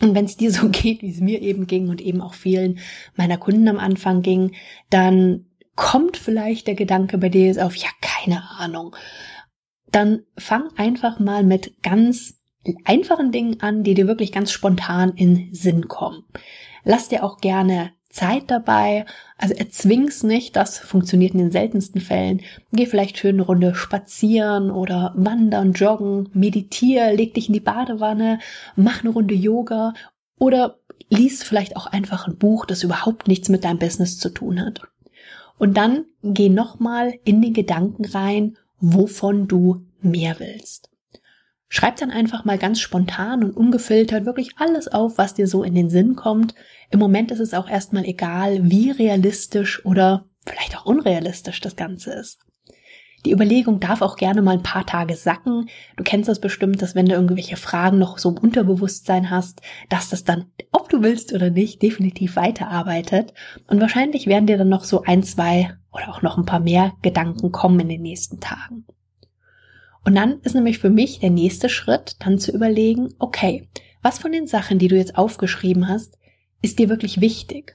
Und 0.01 0.13
wenn 0.13 0.25
es 0.25 0.37
dir 0.37 0.51
so 0.51 0.69
geht, 0.71 1.01
wie 1.01 1.09
es 1.09 1.19
mir 1.19 1.41
eben 1.41 1.65
ging 1.65 1.89
und 1.89 1.99
eben 1.99 2.21
auch 2.21 2.35
vielen 2.35 2.77
meiner 3.15 3.37
Kunden 3.37 3.67
am 3.67 3.79
Anfang 3.79 4.21
ging, 4.21 4.51
dann 4.91 5.47
kommt 5.75 6.15
vielleicht 6.15 6.67
der 6.67 6.75
Gedanke 6.75 7.17
bei 7.17 7.29
dir 7.29 7.65
auf, 7.65 7.75
ja, 7.75 7.89
keine 8.01 8.47
Ahnung 8.59 8.95
dann 9.93 10.23
fang 10.37 10.69
einfach 10.75 11.19
mal 11.19 11.43
mit 11.43 11.81
ganz 11.83 12.41
einfachen 12.85 13.31
Dingen 13.31 13.61
an, 13.61 13.83
die 13.83 13.93
dir 13.93 14.07
wirklich 14.07 14.31
ganz 14.31 14.51
spontan 14.51 15.13
in 15.15 15.53
Sinn 15.53 15.87
kommen. 15.87 16.23
Lass 16.83 17.09
dir 17.09 17.23
auch 17.23 17.37
gerne 17.37 17.91
Zeit 18.09 18.51
dabei, 18.51 19.05
also 19.37 19.55
erzwing's 19.55 20.21
nicht, 20.21 20.55
das 20.55 20.77
funktioniert 20.77 21.33
in 21.33 21.39
den 21.39 21.51
seltensten 21.51 21.99
Fällen. 21.99 22.41
Geh 22.71 22.85
vielleicht 22.85 23.17
für 23.17 23.29
eine 23.29 23.41
Runde 23.41 23.73
spazieren 23.73 24.69
oder 24.69 25.13
wandern, 25.15 25.73
joggen, 25.73 26.29
meditier, 26.33 27.11
leg 27.11 27.33
dich 27.33 27.47
in 27.47 27.53
die 27.53 27.59
Badewanne, 27.59 28.39
mach 28.75 29.01
eine 29.01 29.09
Runde 29.09 29.33
Yoga 29.33 29.93
oder 30.37 30.77
lies 31.09 31.43
vielleicht 31.43 31.75
auch 31.75 31.87
einfach 31.87 32.27
ein 32.27 32.37
Buch, 32.37 32.65
das 32.65 32.83
überhaupt 32.83 33.27
nichts 33.27 33.49
mit 33.49 33.63
deinem 33.63 33.79
Business 33.79 34.19
zu 34.19 34.29
tun 34.29 34.61
hat. 34.61 34.81
Und 35.57 35.75
dann 35.75 36.05
geh 36.21 36.49
nochmal 36.49 37.15
in 37.23 37.41
den 37.41 37.53
Gedanken 37.53 38.05
rein, 38.05 38.57
wovon 38.83 39.47
du 39.47 39.85
mehr 40.01 40.39
willst. 40.39 40.89
Schreib 41.69 41.95
dann 41.95 42.11
einfach 42.11 42.43
mal 42.43 42.57
ganz 42.57 42.81
spontan 42.81 43.43
und 43.43 43.55
ungefiltert 43.55 44.25
wirklich 44.25 44.51
alles 44.57 44.89
auf, 44.89 45.17
was 45.17 45.33
dir 45.33 45.47
so 45.47 45.63
in 45.63 45.73
den 45.73 45.89
Sinn 45.89 46.15
kommt. 46.15 46.53
Im 46.91 46.99
Moment 46.99 47.31
ist 47.31 47.39
es 47.39 47.53
auch 47.53 47.67
erstmal 47.67 48.03
egal, 48.03 48.69
wie 48.69 48.91
realistisch 48.91 49.83
oder 49.85 50.25
vielleicht 50.45 50.77
auch 50.77 50.85
unrealistisch 50.85 51.61
das 51.61 51.75
Ganze 51.77 52.11
ist. 52.11 52.39
Die 53.25 53.31
Überlegung 53.31 53.79
darf 53.79 54.01
auch 54.01 54.17
gerne 54.17 54.41
mal 54.41 54.51
ein 54.51 54.63
paar 54.63 54.85
Tage 54.85 55.15
sacken. 55.15 55.69
Du 55.95 56.03
kennst 56.03 56.27
das 56.27 56.41
bestimmt, 56.41 56.81
dass 56.81 56.93
wenn 56.93 57.05
du 57.05 57.13
irgendwelche 57.13 57.55
Fragen 57.55 57.97
noch 57.97 58.17
so 58.17 58.29
im 58.29 58.37
Unterbewusstsein 58.37 59.29
hast, 59.29 59.61
dass 59.89 60.09
das 60.09 60.25
dann, 60.25 60.51
ob 60.71 60.89
du 60.89 61.01
willst 61.01 61.33
oder 61.33 61.49
nicht, 61.49 61.81
definitiv 61.81 62.35
weiterarbeitet. 62.35 63.33
Und 63.67 63.79
wahrscheinlich 63.79 64.27
werden 64.27 64.47
dir 64.47 64.57
dann 64.57 64.69
noch 64.69 64.83
so 64.83 65.03
ein, 65.03 65.23
zwei 65.23 65.73
oder 65.93 66.09
auch 66.09 66.21
noch 66.21 66.37
ein 66.37 66.45
paar 66.45 66.59
mehr 66.59 66.93
Gedanken 67.01 67.51
kommen 67.51 67.79
in 67.79 67.89
den 67.89 68.01
nächsten 68.01 68.39
Tagen. 68.41 68.85
Und 70.03 70.15
dann 70.15 70.39
ist 70.41 70.53
nämlich 70.53 70.79
für 70.79 70.89
mich 70.89 71.19
der 71.19 71.29
nächste 71.29 71.69
Schritt, 71.69 72.17
dann 72.19 72.39
zu 72.39 72.51
überlegen, 72.51 73.13
okay, 73.19 73.69
was 74.01 74.19
von 74.19 74.33
den 74.33 74.47
Sachen, 74.47 74.79
die 74.79 74.89
du 74.89 74.97
jetzt 74.97 75.17
aufgeschrieben 75.17 75.87
hast, 75.87 76.17
ist 76.61 76.77
dir 76.77 76.89
wirklich 76.89 77.21
wichtig? 77.21 77.73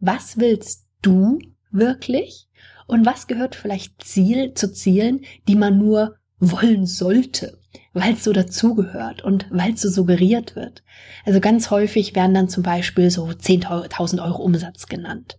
Was 0.00 0.38
willst 0.38 0.86
du 1.02 1.38
wirklich? 1.70 2.47
Und 2.88 3.04
was 3.04 3.26
gehört 3.26 3.54
vielleicht 3.54 4.02
Ziel 4.02 4.54
zu 4.54 4.72
Zielen, 4.72 5.20
die 5.46 5.56
man 5.56 5.78
nur 5.78 6.16
wollen 6.40 6.86
sollte, 6.86 7.58
weil 7.92 8.14
es 8.14 8.24
so 8.24 8.32
dazugehört 8.32 9.22
und 9.22 9.46
weil 9.50 9.74
es 9.74 9.82
so 9.82 9.90
suggeriert 9.90 10.56
wird. 10.56 10.82
Also 11.26 11.38
ganz 11.38 11.70
häufig 11.70 12.14
werden 12.14 12.32
dann 12.32 12.48
zum 12.48 12.62
Beispiel 12.62 13.10
so 13.10 13.26
10.000 13.26 14.24
Euro 14.24 14.42
Umsatz 14.42 14.86
genannt. 14.86 15.38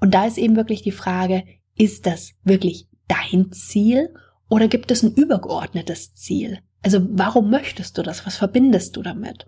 Und 0.00 0.14
da 0.14 0.26
ist 0.26 0.36
eben 0.36 0.56
wirklich 0.56 0.82
die 0.82 0.90
Frage, 0.90 1.44
ist 1.76 2.06
das 2.06 2.32
wirklich 2.42 2.88
dein 3.06 3.52
Ziel 3.52 4.12
oder 4.48 4.66
gibt 4.66 4.90
es 4.90 5.04
ein 5.04 5.14
übergeordnetes 5.14 6.14
Ziel? 6.14 6.58
Also 6.82 7.06
warum 7.10 7.50
möchtest 7.50 7.98
du 7.98 8.02
das? 8.02 8.26
Was 8.26 8.34
verbindest 8.34 8.96
du 8.96 9.02
damit? 9.02 9.46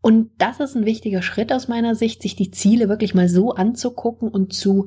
Und 0.00 0.30
das 0.38 0.60
ist 0.60 0.76
ein 0.76 0.86
wichtiger 0.86 1.22
Schritt 1.22 1.52
aus 1.52 1.66
meiner 1.66 1.96
Sicht, 1.96 2.22
sich 2.22 2.36
die 2.36 2.52
Ziele 2.52 2.88
wirklich 2.88 3.14
mal 3.14 3.28
so 3.28 3.54
anzugucken 3.54 4.28
und 4.28 4.52
zu 4.52 4.86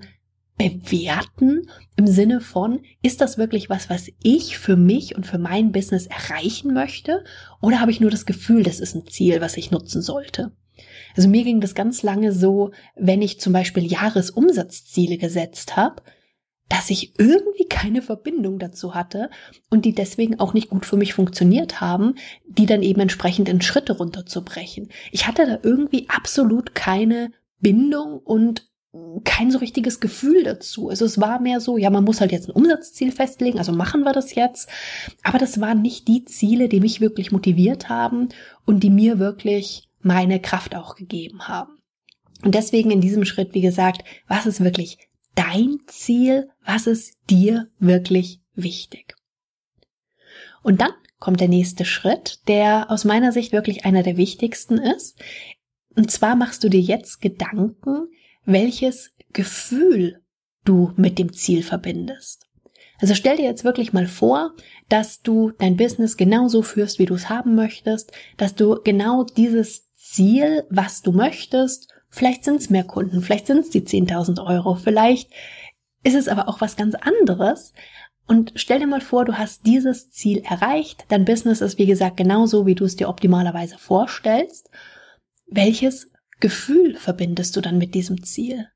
bewerten 0.58 1.70
im 1.96 2.08
Sinne 2.08 2.42
von, 2.42 2.82
ist 3.02 3.22
das 3.22 3.38
wirklich 3.38 3.70
was, 3.70 3.90
was 3.90 4.10
ich 4.22 4.58
für 4.58 4.76
mich 4.76 5.16
und 5.16 5.26
für 5.26 5.40
mein 5.40 5.72
Business 5.72 6.08
erreichen 6.08 6.74
möchte? 6.74 7.24
Oder 7.62 7.80
habe 7.80 7.92
ich 7.92 8.00
nur 8.00 8.12
das 8.12 8.26
Gefühl, 8.26 8.64
das 8.64 8.80
ist 8.80 8.96
ein 8.96 9.08
Ziel, 9.08 9.42
was 9.42 9.58
ich 9.58 9.72
nutzen 9.72 10.02
sollte? 10.02 10.52
Also 11.16 11.30
mir 11.30 11.44
ging 11.44 11.62
das 11.62 11.76
ganz 11.76 12.04
lange 12.04 12.32
so, 12.32 12.72
wenn 12.96 13.22
ich 13.22 13.40
zum 13.40 13.54
Beispiel 13.54 13.86
Jahresumsatzziele 13.86 15.18
gesetzt 15.18 15.76
habe, 15.76 16.04
dass 16.70 16.90
ich 16.90 17.20
irgendwie 17.20 17.66
keine 17.66 18.02
Verbindung 18.02 18.58
dazu 18.58 18.96
hatte 18.96 19.30
und 19.70 19.84
die 19.84 19.94
deswegen 19.94 20.40
auch 20.40 20.54
nicht 20.54 20.70
gut 20.70 20.86
für 20.86 20.96
mich 20.96 21.14
funktioniert 21.14 21.82
haben, 21.82 22.16
die 22.48 22.66
dann 22.66 22.82
eben 22.82 23.02
entsprechend 23.02 23.50
in 23.50 23.62
Schritte 23.62 23.98
runterzubrechen. 23.98 24.90
Ich 25.12 25.28
hatte 25.28 25.46
da 25.46 25.60
irgendwie 25.64 26.08
absolut 26.08 26.74
keine 26.74 27.32
Bindung 27.60 28.20
und 28.20 28.71
kein 29.24 29.52
so 29.52 29.60
richtiges 29.60 30.00
Gefühl 30.02 30.44
dazu. 30.44 30.90
Also 30.90 31.06
es 31.06 31.20
war 31.20 31.40
mehr 31.40 31.62
so, 31.62 31.78
ja, 31.78 31.90
man 31.90 32.04
muss 32.04 32.20
halt 32.20 32.32
jetzt 32.32 32.50
ein 32.50 32.56
Umsatzziel 32.56 33.12
festlegen, 33.12 33.58
also 33.58 33.72
machen 33.72 34.04
wir 34.04 34.12
das 34.12 34.36
jetzt. 34.36 34.70
Aber 35.24 35.38
das 35.38 35.62
waren 35.62 35.82
nicht 35.82 36.08
die 36.08 36.26
Ziele, 36.26 36.68
die 36.68 36.82
mich 36.82 37.00
wirklich 37.00 37.32
motiviert 37.32 37.88
haben 37.88 38.30
und 38.66 38.82
die 38.82 38.90
mir 38.90 39.18
wirklich 39.18 39.88
meine 40.02 40.42
Kraft 40.42 40.76
auch 40.76 40.96
gegeben 40.96 41.48
haben. 41.48 41.78
Und 42.44 42.56
deswegen 42.56 42.92
in 42.92 43.02
diesem 43.02 43.24
Schritt, 43.24 43.54
wie 43.54 43.62
gesagt, 43.62 44.04
was 44.28 44.46
ist 44.46 44.64
wirklich 44.64 44.98
dein 45.36 45.78
Ziel? 45.88 46.50
Was 46.66 46.88
ist 46.88 47.14
dir 47.30 47.68
wirklich 47.80 48.42
wichtig? 48.56 49.16
Und 50.64 50.82
dann 50.82 50.92
kommt 51.20 51.40
der 51.40 51.48
nächste 51.48 51.86
Schritt, 51.86 52.40
der 52.48 52.90
aus 52.90 53.06
meiner 53.06 53.32
Sicht 53.32 53.54
wirklich 53.54 53.86
einer 53.86 54.04
der 54.04 54.18
wichtigsten 54.18 54.78
ist. 54.78 55.18
Und 55.96 56.12
zwar 56.12 56.36
machst 56.36 56.64
du 56.64 56.70
dir 56.70 56.82
jetzt 56.82 57.22
Gedanken, 57.22 58.08
welches 58.46 59.12
Gefühl 59.34 60.22
du 60.66 60.94
mit 60.96 61.18
dem 61.20 61.34
Ziel 61.34 61.64
verbindest. 61.64 62.48
Also 63.00 63.16
stell 63.16 63.38
dir 63.38 63.46
jetzt 63.46 63.64
wirklich 63.64 63.94
mal 63.94 64.06
vor, 64.06 64.54
dass 64.88 65.22
du 65.22 65.52
dein 65.58 65.76
Business 65.76 66.18
genauso 66.18 66.62
führst, 66.62 67.00
wie 67.00 67.08
du 67.08 67.16
es 67.16 67.30
haben 67.30 67.56
möchtest, 67.56 68.12
dass 68.38 68.54
du 68.54 68.80
genau 68.84 69.24
dieses 69.24 69.92
Ziel, 69.96 70.66
was 70.70 71.02
du 71.02 71.12
möchtest, 71.12 71.92
vielleicht 72.10 72.44
sind 72.44 72.58
es 72.62 72.70
mehr 72.70 72.84
Kunden, 72.84 73.22
vielleicht 73.22 73.48
sind 73.48 73.60
es 73.60 73.70
die 73.72 73.82
10.000 73.82 74.46
Euro, 74.46 74.76
vielleicht 74.76 75.32
ist 76.04 76.16
es 76.16 76.28
aber 76.28 76.48
auch 76.48 76.62
was 76.62 76.76
ganz 76.76 76.94
anderes. 76.96 77.74
Und 78.28 78.54
stell 78.56 78.80
dir 78.80 78.88
mal 78.88 79.02
vor, 79.02 79.26
du 79.26 79.38
hast 79.38 79.66
dieses 79.66 80.12
Ziel 80.12 80.44
erreicht, 80.48 81.06
dein 81.10 81.26
Business 81.26 81.62
ist 81.62 81.80
wie 81.80 81.88
gesagt 81.88 82.18
genauso, 82.18 82.66
wie 82.66 82.76
du 82.76 82.86
es 82.86 82.96
dir 82.96 83.10
optimalerweise 83.10 83.78
vorstellst. 83.78 84.70
Welches 85.48 86.11
Gefühl 86.42 86.98
verbindest 86.98 87.56
du 87.56 87.62
dann 87.62 87.78
mit 87.78 87.96
diesem 87.96 88.24
Ziel? 88.24 88.68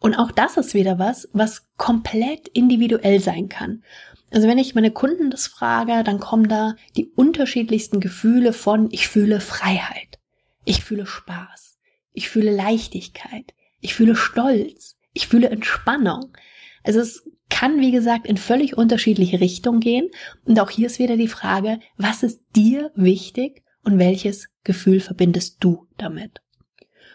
Und 0.00 0.14
auch 0.14 0.30
das 0.30 0.56
ist 0.56 0.74
wieder 0.74 0.98
was, 0.98 1.28
was 1.32 1.68
komplett 1.76 2.48
individuell 2.48 3.20
sein 3.20 3.48
kann. 3.48 3.84
Also 4.30 4.48
wenn 4.48 4.58
ich 4.58 4.74
meine 4.74 4.90
Kunden 4.90 5.30
das 5.30 5.46
frage, 5.46 6.02
dann 6.04 6.18
kommen 6.18 6.48
da 6.48 6.74
die 6.96 7.06
unterschiedlichsten 7.06 8.00
Gefühle 8.00 8.52
von 8.52 8.88
ich 8.90 9.08
fühle 9.08 9.40
Freiheit, 9.40 10.18
ich 10.64 10.82
fühle 10.82 11.06
Spaß, 11.06 11.78
ich 12.12 12.28
fühle 12.28 12.54
Leichtigkeit, 12.54 13.52
ich 13.80 13.94
fühle 13.94 14.16
Stolz, 14.16 14.96
ich 15.12 15.28
fühle 15.28 15.50
Entspannung. 15.50 16.36
Also 16.82 17.00
es 17.00 17.28
kann, 17.50 17.80
wie 17.80 17.90
gesagt, 17.90 18.26
in 18.26 18.38
völlig 18.38 18.78
unterschiedliche 18.78 19.40
Richtungen 19.40 19.80
gehen. 19.80 20.08
Und 20.44 20.58
auch 20.60 20.70
hier 20.70 20.86
ist 20.86 20.98
wieder 20.98 21.16
die 21.16 21.28
Frage, 21.28 21.80
was 21.96 22.22
ist 22.22 22.40
dir 22.56 22.90
wichtig 22.94 23.64
und 23.84 23.98
welches 23.98 24.48
Gefühl 24.64 25.00
verbindest 25.00 25.56
du 25.60 25.86
damit? 25.96 26.42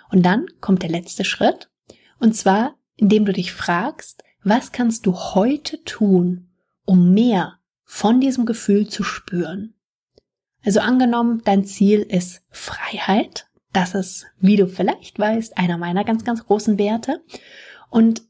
Und 0.09 0.23
dann 0.23 0.45
kommt 0.61 0.83
der 0.83 0.89
letzte 0.89 1.25
Schritt, 1.25 1.69
und 2.19 2.35
zwar, 2.35 2.75
indem 2.95 3.25
du 3.25 3.33
dich 3.33 3.51
fragst, 3.51 4.23
was 4.43 4.71
kannst 4.71 5.05
du 5.05 5.15
heute 5.15 5.83
tun, 5.83 6.49
um 6.85 7.13
mehr 7.13 7.59
von 7.83 8.21
diesem 8.21 8.45
Gefühl 8.45 8.87
zu 8.87 9.03
spüren? 9.03 9.73
Also 10.63 10.79
angenommen, 10.79 11.41
dein 11.43 11.65
Ziel 11.65 12.01
ist 12.01 12.43
Freiheit. 12.49 13.47
Das 13.73 13.93
ist, 13.93 14.25
wie 14.39 14.55
du 14.55 14.67
vielleicht 14.67 15.19
weißt, 15.19 15.57
einer 15.57 15.77
meiner 15.77 16.03
ganz, 16.03 16.23
ganz 16.23 16.45
großen 16.45 16.77
Werte. 16.77 17.21
Und 17.89 18.23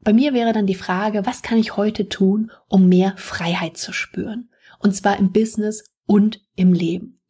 bei 0.00 0.12
mir 0.12 0.32
wäre 0.32 0.52
dann 0.52 0.66
die 0.66 0.74
Frage, 0.74 1.26
was 1.26 1.42
kann 1.42 1.58
ich 1.58 1.76
heute 1.76 2.08
tun, 2.08 2.52
um 2.68 2.88
mehr 2.88 3.14
Freiheit 3.16 3.76
zu 3.76 3.92
spüren? 3.92 4.50
Und 4.78 4.94
zwar 4.94 5.18
im 5.18 5.32
Business 5.32 5.84
und 6.06 6.40
im 6.54 6.72
Leben. 6.72 7.20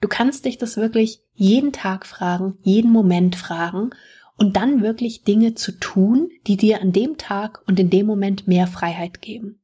Du 0.00 0.08
kannst 0.08 0.44
dich 0.46 0.56
das 0.56 0.76
wirklich 0.76 1.20
jeden 1.34 1.72
Tag 1.72 2.06
fragen, 2.06 2.58
jeden 2.62 2.90
Moment 2.90 3.36
fragen 3.36 3.90
und 4.36 4.56
dann 4.56 4.82
wirklich 4.82 5.24
Dinge 5.24 5.54
zu 5.54 5.72
tun, 5.72 6.30
die 6.46 6.56
dir 6.56 6.80
an 6.80 6.92
dem 6.92 7.18
Tag 7.18 7.62
und 7.66 7.78
in 7.78 7.90
dem 7.90 8.06
Moment 8.06 8.48
mehr 8.48 8.66
Freiheit 8.66 9.20
geben. 9.20 9.60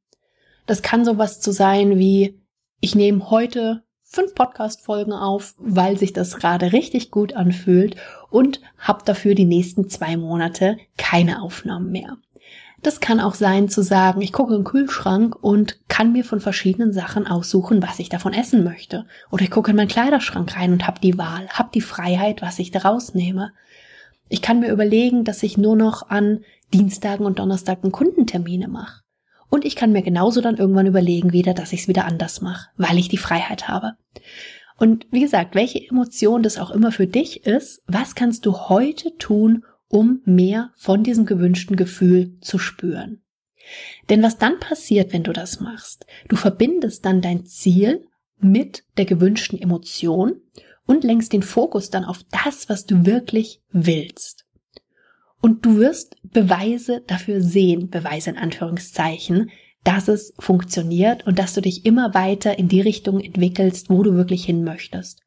Das 0.66 0.82
kann 0.82 1.04
sowas 1.04 1.40
zu 1.40 1.52
sein 1.52 1.98
wie, 1.98 2.38
ich 2.80 2.94
nehme 2.94 3.30
heute 3.30 3.84
fünf 4.02 4.34
Podcast-Folgen 4.34 5.12
auf, 5.12 5.54
weil 5.58 5.98
sich 5.98 6.12
das 6.12 6.36
gerade 6.36 6.72
richtig 6.72 7.10
gut 7.10 7.34
anfühlt 7.34 7.96
und 8.30 8.60
habe 8.78 9.02
dafür 9.04 9.34
die 9.34 9.44
nächsten 9.46 9.88
zwei 9.88 10.16
Monate 10.16 10.76
keine 10.98 11.40
Aufnahmen 11.40 11.90
mehr. 11.90 12.18
Das 12.82 13.00
kann 13.00 13.20
auch 13.20 13.34
sein 13.34 13.68
zu 13.68 13.82
sagen, 13.82 14.20
ich 14.20 14.32
gucke 14.32 14.54
im 14.54 14.64
Kühlschrank 14.64 15.36
und 15.40 15.80
kann 15.88 16.12
mir 16.12 16.24
von 16.24 16.40
verschiedenen 16.40 16.92
Sachen 16.92 17.26
aussuchen, 17.26 17.82
was 17.82 17.98
ich 17.98 18.08
davon 18.08 18.32
essen 18.32 18.64
möchte. 18.64 19.06
Oder 19.30 19.42
ich 19.42 19.50
gucke 19.50 19.70
in 19.70 19.76
meinen 19.76 19.88
Kleiderschrank 19.88 20.56
rein 20.56 20.72
und 20.72 20.86
habe 20.86 21.00
die 21.00 21.18
Wahl, 21.18 21.48
habe 21.48 21.70
die 21.74 21.80
Freiheit, 21.80 22.42
was 22.42 22.58
ich 22.58 22.70
daraus 22.70 23.14
nehme. 23.14 23.52
Ich 24.28 24.42
kann 24.42 24.60
mir 24.60 24.70
überlegen, 24.70 25.24
dass 25.24 25.42
ich 25.42 25.56
nur 25.56 25.76
noch 25.76 26.10
an 26.10 26.44
Dienstagen 26.74 27.26
und 27.26 27.38
Donnerstagen 27.38 27.92
Kundentermine 27.92 28.68
mache. 28.68 29.02
Und 29.48 29.64
ich 29.64 29.76
kann 29.76 29.92
mir 29.92 30.02
genauso 30.02 30.40
dann 30.40 30.56
irgendwann 30.56 30.86
überlegen 30.86 31.32
wieder, 31.32 31.54
dass 31.54 31.72
ich 31.72 31.82
es 31.82 31.88
wieder 31.88 32.04
anders 32.04 32.40
mache, 32.40 32.68
weil 32.76 32.98
ich 32.98 33.08
die 33.08 33.16
Freiheit 33.16 33.68
habe. 33.68 33.92
Und 34.78 35.06
wie 35.10 35.20
gesagt, 35.20 35.54
welche 35.54 35.80
Emotion 35.88 36.42
das 36.42 36.58
auch 36.58 36.70
immer 36.70 36.92
für 36.92 37.06
dich 37.06 37.46
ist, 37.46 37.82
was 37.86 38.14
kannst 38.14 38.44
du 38.44 38.68
heute 38.68 39.16
tun, 39.16 39.64
um 39.88 40.20
mehr 40.24 40.70
von 40.76 41.02
diesem 41.02 41.26
gewünschten 41.26 41.76
Gefühl 41.76 42.38
zu 42.40 42.58
spüren. 42.58 43.22
Denn 44.08 44.22
was 44.22 44.38
dann 44.38 44.60
passiert, 44.60 45.12
wenn 45.12 45.24
du 45.24 45.32
das 45.32 45.60
machst, 45.60 46.06
du 46.28 46.36
verbindest 46.36 47.04
dann 47.04 47.20
dein 47.20 47.46
Ziel 47.46 48.06
mit 48.38 48.84
der 48.96 49.06
gewünschten 49.06 49.60
Emotion 49.60 50.40
und 50.86 51.04
lenkst 51.04 51.32
den 51.32 51.42
Fokus 51.42 51.90
dann 51.90 52.04
auf 52.04 52.20
das, 52.30 52.68
was 52.68 52.86
du 52.86 53.06
wirklich 53.06 53.60
willst. 53.70 54.44
Und 55.40 55.64
du 55.64 55.76
wirst 55.76 56.16
Beweise 56.22 57.02
dafür 57.06 57.40
sehen, 57.40 57.90
Beweise 57.90 58.30
in 58.30 58.36
Anführungszeichen, 58.36 59.50
dass 59.84 60.08
es 60.08 60.34
funktioniert 60.38 61.26
und 61.26 61.38
dass 61.38 61.54
du 61.54 61.60
dich 61.60 61.86
immer 61.86 62.14
weiter 62.14 62.58
in 62.58 62.68
die 62.68 62.80
Richtung 62.80 63.20
entwickelst, 63.20 63.88
wo 63.88 64.02
du 64.02 64.14
wirklich 64.14 64.44
hin 64.44 64.64
möchtest. 64.64 65.22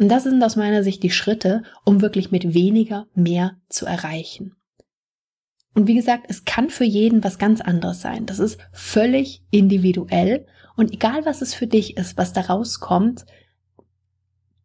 Und 0.00 0.08
das 0.08 0.22
sind 0.22 0.42
aus 0.42 0.56
meiner 0.56 0.82
Sicht 0.82 1.02
die 1.02 1.10
Schritte, 1.10 1.62
um 1.84 2.00
wirklich 2.00 2.30
mit 2.30 2.54
weniger 2.54 3.06
mehr 3.14 3.58
zu 3.68 3.84
erreichen. 3.84 4.56
Und 5.74 5.88
wie 5.88 5.94
gesagt, 5.94 6.24
es 6.30 6.46
kann 6.46 6.70
für 6.70 6.84
jeden 6.84 7.22
was 7.22 7.38
ganz 7.38 7.60
anderes 7.60 8.00
sein. 8.00 8.24
Das 8.24 8.38
ist 8.38 8.58
völlig 8.72 9.44
individuell. 9.50 10.46
Und 10.74 10.90
egal 10.90 11.26
was 11.26 11.42
es 11.42 11.52
für 11.52 11.66
dich 11.66 11.98
ist, 11.98 12.16
was 12.16 12.32
da 12.32 12.40
rauskommt, 12.40 13.26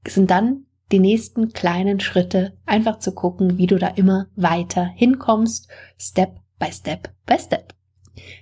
sind 0.08 0.32
dann 0.32 0.68
die 0.94 1.00
nächsten 1.00 1.52
kleinen 1.52 2.00
Schritte, 2.00 2.58
einfach 2.66 3.00
zu 3.00 3.14
gucken, 3.14 3.58
wie 3.58 3.68
du 3.68 3.78
da 3.78 3.90
immer 3.90 4.28
weiter 4.38 4.86
hinkommst, 4.86 5.68
Step 5.98 6.40
by 6.60 6.72
Step 6.72 7.14
by 7.26 7.38
Step. 7.38 7.74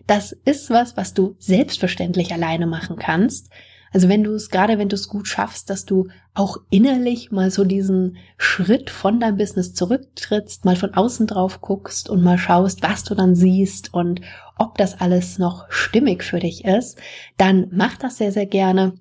Das 0.05 0.31
ist 0.31 0.69
was, 0.69 0.95
was 0.95 1.15
du 1.15 1.35
selbstverständlich 1.39 2.31
alleine 2.33 2.67
machen 2.67 2.97
kannst. 2.97 3.49
Also 3.93 4.09
wenn 4.09 4.23
du 4.23 4.33
es, 4.33 4.49
gerade 4.49 4.79
wenn 4.79 4.89
du 4.89 4.95
es 4.95 5.07
gut 5.07 5.27
schaffst, 5.27 5.69
dass 5.69 5.85
du 5.85 6.07
auch 6.33 6.57
innerlich 6.71 7.31
mal 7.31 7.51
so 7.51 7.63
diesen 7.63 8.17
Schritt 8.37 8.89
von 8.89 9.19
deinem 9.19 9.37
Business 9.37 9.75
zurücktrittst, 9.75 10.65
mal 10.65 10.75
von 10.75 10.95
außen 10.95 11.27
drauf 11.27 11.61
guckst 11.61 12.09
und 12.09 12.23
mal 12.23 12.39
schaust, 12.39 12.81
was 12.81 13.03
du 13.03 13.13
dann 13.13 13.35
siehst 13.35 13.93
und 13.93 14.21
ob 14.57 14.77
das 14.79 14.99
alles 14.99 15.37
noch 15.37 15.71
stimmig 15.71 16.23
für 16.23 16.39
dich 16.39 16.65
ist, 16.65 16.97
dann 17.37 17.67
mach 17.71 17.95
das 17.97 18.17
sehr, 18.17 18.31
sehr 18.31 18.47
gerne. 18.47 18.93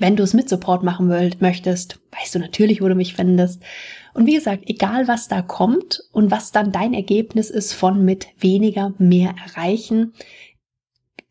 Wenn 0.00 0.16
du 0.16 0.24
es 0.24 0.34
mit 0.34 0.48
Support 0.48 0.82
machen 0.82 1.08
wollt, 1.08 1.40
möchtest, 1.40 2.00
weißt 2.18 2.34
du 2.34 2.38
natürlich, 2.40 2.82
wo 2.82 2.88
du 2.88 2.96
mich 2.96 3.14
findest. 3.14 3.62
Und 4.12 4.26
wie 4.26 4.34
gesagt, 4.34 4.64
egal 4.66 5.06
was 5.06 5.28
da 5.28 5.40
kommt 5.40 6.02
und 6.10 6.32
was 6.32 6.50
dann 6.50 6.72
dein 6.72 6.94
Ergebnis 6.94 7.48
ist 7.48 7.72
von 7.72 8.04
mit 8.04 8.26
weniger 8.38 8.92
mehr 8.98 9.34
erreichen, 9.46 10.14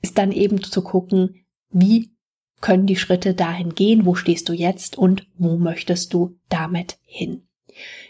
ist 0.01 0.17
dann 0.17 0.31
eben 0.31 0.63
zu 0.63 0.81
gucken, 0.81 1.45
wie 1.71 2.14
können 2.62 2.88
die 2.88 2.95
Schritte 2.95 3.33
dahin 3.33 3.75
gehen, 3.75 4.05
wo 4.05 4.15
stehst 4.15 4.50
du 4.50 4.53
jetzt 4.53 4.97
und 4.97 5.27
wo 5.38 5.57
möchtest 5.57 6.13
du 6.13 6.38
damit 6.50 6.97
hin. 7.03 7.43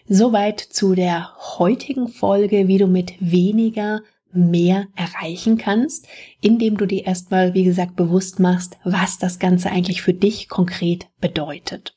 Soweit 0.07 0.59
zu 0.59 0.93
der 0.93 1.35
heutigen 1.57 2.07
Folge, 2.07 2.67
wie 2.67 2.77
du 2.77 2.87
mit 2.87 3.13
weniger 3.19 4.01
mehr 4.31 4.87
erreichen 4.95 5.57
kannst, 5.57 6.07
indem 6.41 6.77
du 6.77 6.85
dir 6.85 7.05
erstmal, 7.05 7.53
wie 7.53 7.63
gesagt, 7.63 7.95
bewusst 7.95 8.39
machst, 8.39 8.77
was 8.83 9.17
das 9.17 9.39
Ganze 9.39 9.71
eigentlich 9.71 10.01
für 10.01 10.13
dich 10.13 10.49
konkret 10.49 11.07
bedeutet. 11.19 11.94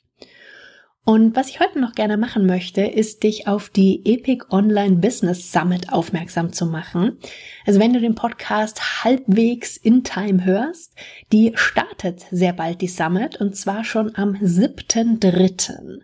Und 1.08 1.34
was 1.36 1.48
ich 1.48 1.58
heute 1.58 1.80
noch 1.80 1.94
gerne 1.94 2.18
machen 2.18 2.44
möchte, 2.44 2.82
ist 2.82 3.22
dich 3.22 3.48
auf 3.48 3.70
die 3.70 4.02
Epic 4.04 4.44
Online 4.50 4.96
Business 4.96 5.50
Summit 5.50 5.90
aufmerksam 5.90 6.52
zu 6.52 6.66
machen. 6.66 7.16
Also 7.64 7.80
wenn 7.80 7.94
du 7.94 8.00
den 8.02 8.14
Podcast 8.14 9.04
halbwegs 9.04 9.78
in 9.78 10.04
Time 10.04 10.44
hörst, 10.44 10.92
die 11.32 11.52
startet 11.54 12.26
sehr 12.30 12.52
bald 12.52 12.82
die 12.82 12.88
Summit 12.88 13.40
und 13.40 13.56
zwar 13.56 13.84
schon 13.84 14.16
am 14.16 14.34
7.3. 14.34 16.02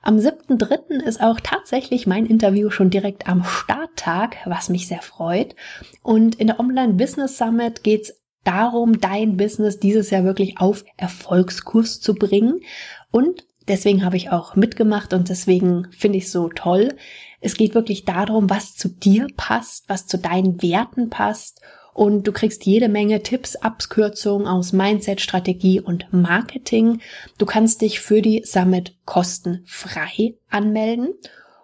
Am 0.00 0.16
7.3. 0.16 1.02
ist 1.02 1.20
auch 1.20 1.38
tatsächlich 1.38 2.06
mein 2.06 2.24
Interview 2.24 2.70
schon 2.70 2.88
direkt 2.88 3.28
am 3.28 3.44
Starttag, 3.44 4.36
was 4.46 4.70
mich 4.70 4.88
sehr 4.88 5.02
freut. 5.02 5.54
Und 6.02 6.36
in 6.36 6.46
der 6.46 6.58
Online 6.58 6.94
Business 6.94 7.36
Summit 7.36 7.82
geht's 7.82 8.22
darum, 8.42 9.02
dein 9.02 9.36
Business 9.36 9.80
dieses 9.80 10.08
Jahr 10.08 10.24
wirklich 10.24 10.56
auf 10.56 10.82
Erfolgskurs 10.96 12.00
zu 12.00 12.14
bringen. 12.14 12.62
Und 13.10 13.44
deswegen 13.68 14.04
habe 14.04 14.16
ich 14.16 14.30
auch 14.30 14.56
mitgemacht 14.56 15.12
und 15.12 15.28
deswegen 15.28 15.88
finde 15.90 16.18
ich 16.18 16.30
so 16.30 16.48
toll. 16.48 16.94
Es 17.40 17.56
geht 17.56 17.74
wirklich 17.74 18.04
darum, 18.04 18.50
was 18.50 18.74
zu 18.74 18.88
dir 18.88 19.26
passt, 19.36 19.88
was 19.88 20.06
zu 20.06 20.18
deinen 20.18 20.62
Werten 20.62 21.10
passt 21.10 21.60
und 21.96 22.26
du 22.26 22.32
kriegst 22.32 22.66
jede 22.66 22.90
Menge 22.90 23.22
Tipps, 23.22 23.56
Abkürzungen 23.56 24.46
aus 24.46 24.74
Mindset, 24.74 25.22
Strategie 25.22 25.80
und 25.80 26.12
Marketing. 26.12 27.00
Du 27.38 27.46
kannst 27.46 27.80
dich 27.80 28.00
für 28.00 28.20
die 28.20 28.42
Summit 28.44 28.96
kostenfrei 29.06 30.34
anmelden 30.50 31.14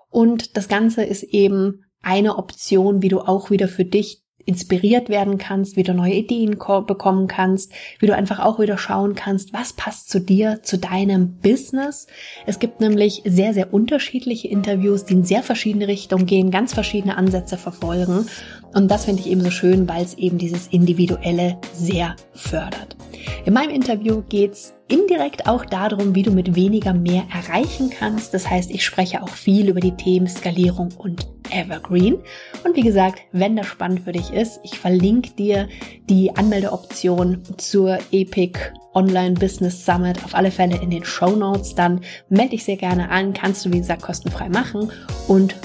und 0.09 0.57
das 0.57 0.69
Ganze 0.69 1.05
ist 1.05 1.23
eben 1.23 1.85
eine 2.01 2.37
Option, 2.37 3.03
wie 3.03 3.09
du 3.09 3.21
auch 3.21 3.51
wieder 3.51 3.69
für 3.69 3.85
dich 3.85 4.22
inspiriert 4.45 5.09
werden 5.09 5.39
kannst, 5.39 5.77
wie 5.77 5.83
du 5.83 5.95
neue 5.95 6.15
Ideen 6.15 6.59
bekommen 6.59 7.29
kannst, 7.29 7.73
wie 7.99 8.07
du 8.07 8.15
einfach 8.15 8.41
auch 8.41 8.59
wieder 8.59 8.79
schauen 8.79 9.15
kannst, 9.15 9.53
was 9.53 9.73
passt 9.73 10.11
zu 10.11 10.21
dir, 10.21 10.61
zu 10.63 10.79
deinem 10.79 11.39
Business. 11.39 12.07
Es 12.47 12.59
gibt 12.59 12.81
nämlich 12.81 13.23
sehr, 13.25 13.55
sehr 13.55 13.73
unterschiedliche 13.73 14.49
Interviews, 14.49 15.05
die 15.05 15.15
in 15.15 15.25
sehr 15.25 15.43
verschiedene 15.43 15.89
Richtungen 15.89 16.27
gehen, 16.27 16.51
ganz 16.51 16.75
verschiedene 16.75 17.17
Ansätze 17.17 17.57
verfolgen. 17.57 18.27
Und 18.75 18.91
das 18.91 19.05
finde 19.05 19.21
ich 19.21 19.29
eben 19.29 19.43
so 19.43 19.51
schön, 19.51 19.89
weil 19.89 20.03
es 20.03 20.15
eben 20.15 20.39
dieses 20.39 20.69
Individuelle 20.69 21.59
sehr 21.75 22.17
fördert. 22.33 22.97
In 23.45 23.55
meinem 23.55 23.71
Interview 23.71 24.23
geht's 24.29 24.73
indirekt 24.89 25.47
auch 25.47 25.65
darum, 25.65 26.15
wie 26.15 26.23
du 26.23 26.31
mit 26.31 26.55
weniger 26.55 26.93
mehr 26.93 27.25
erreichen 27.33 27.91
kannst. 27.91 28.35
Das 28.35 28.49
heißt, 28.49 28.71
ich 28.71 28.85
spreche 28.85 29.23
auch 29.23 29.29
viel 29.29 29.69
über 29.69 29.81
die 29.81 29.97
Themen 29.97 30.27
Skalierung 30.27 30.91
und 30.97 31.27
Evergreen. 31.53 32.19
Und 32.65 32.77
wie 32.77 32.83
gesagt, 32.83 33.21
wenn 33.33 33.57
das 33.57 33.67
spannend 33.67 34.01
für 34.01 34.13
dich 34.13 34.33
ist, 34.33 34.61
ich 34.63 34.79
verlinke 34.79 35.31
dir 35.31 35.69
die 36.09 36.35
Anmeldeoption 36.35 37.43
zur 37.57 37.99
Epic 38.11 38.59
Online 38.95 39.35
Business 39.35 39.85
Summit 39.85 40.23
auf 40.25 40.35
alle 40.35 40.51
Fälle 40.51 40.81
in 40.81 40.91
den 40.91 41.05
Show 41.05 41.31
Notes. 41.31 41.75
Dann 41.75 42.01
melde 42.29 42.51
dich 42.51 42.65
sehr 42.65 42.77
gerne 42.77 43.11
an, 43.11 43.33
kannst 43.33 43.65
du 43.65 43.73
wie 43.73 43.79
gesagt 43.79 44.03
kostenfrei 44.03 44.49
machen 44.49 44.91
und 45.29 45.57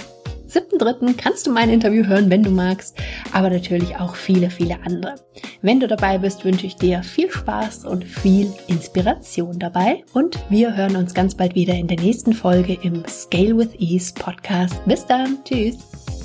7.3. 0.47 1.15
kannst 1.17 1.45
du 1.45 1.51
mein 1.51 1.69
Interview 1.69 2.05
hören, 2.05 2.29
wenn 2.29 2.43
du 2.43 2.49
magst, 2.49 2.97
aber 3.33 3.49
natürlich 3.49 3.95
auch 3.97 4.15
viele, 4.15 4.49
viele 4.49 4.77
andere. 4.85 5.15
Wenn 5.61 5.79
du 5.79 5.87
dabei 5.87 6.17
bist, 6.17 6.45
wünsche 6.45 6.65
ich 6.65 6.75
dir 6.75 7.03
viel 7.03 7.31
Spaß 7.31 7.85
und 7.85 8.03
viel 8.03 8.51
Inspiration 8.67 9.59
dabei 9.59 10.03
und 10.13 10.37
wir 10.49 10.75
hören 10.75 10.95
uns 10.95 11.13
ganz 11.13 11.35
bald 11.35 11.55
wieder 11.55 11.73
in 11.73 11.87
der 11.87 11.99
nächsten 11.99 12.33
Folge 12.33 12.77
im 12.81 13.03
Scale 13.07 13.57
with 13.57 13.69
Ease 13.79 14.13
Podcast. 14.13 14.83
Bis 14.85 15.05
dann, 15.05 15.39
tschüss! 15.43 16.16